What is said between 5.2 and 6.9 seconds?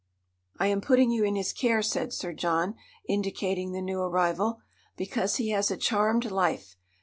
he has a charmed life.